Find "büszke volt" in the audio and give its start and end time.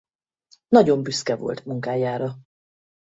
1.03-1.65